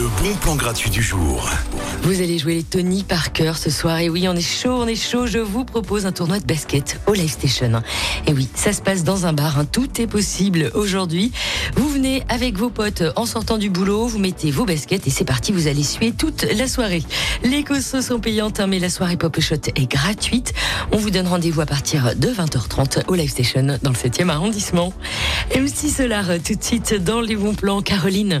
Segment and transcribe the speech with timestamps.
[0.00, 1.46] Le bon plan gratuit du jour.
[2.04, 3.98] Vous allez jouer les Tony Parker ce soir.
[3.98, 5.26] Et oui, on est chaud, on est chaud.
[5.26, 7.82] Je vous propose un tournoi de basket au Live Station.
[8.26, 9.58] Et oui, ça se passe dans un bar.
[9.58, 9.66] hein.
[9.66, 11.32] Tout est possible aujourd'hui.
[11.76, 15.26] Vous venez avec vos potes en sortant du boulot, vous mettez vos baskets et c'est
[15.26, 15.52] parti.
[15.52, 17.02] Vous allez suer toute la soirée.
[17.44, 20.54] Les cautions sont payantes, hein, mais la soirée Pop Shot est gratuite.
[20.92, 24.94] On vous donne rendez-vous à partir de 20h30 au Live Station dans le 7e arrondissement.
[25.54, 27.82] MC Solar, tout de suite dans les bons plans.
[27.82, 28.40] Caroline.